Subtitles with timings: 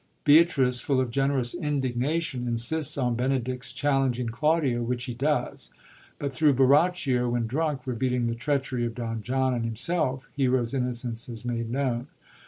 [0.23, 5.69] Beatrice, full of generous indignation, insists on Benedick's chal lenging Claudio, which he does;
[6.17, 11.29] but thru Borachio, when drunk, revealing the treachery of Don John and himself, Hero's innocence
[11.29, 12.07] is made known.